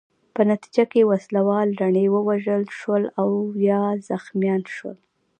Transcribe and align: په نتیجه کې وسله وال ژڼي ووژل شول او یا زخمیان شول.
په 0.35 0.41
نتیجه 0.51 0.83
کې 0.91 1.07
وسله 1.11 1.41
وال 1.49 1.69
ژڼي 1.79 2.05
ووژل 2.09 2.63
شول 2.79 3.03
او 3.21 3.29
یا 3.69 3.81
زخمیان 4.07 4.61
شول. 4.75 4.97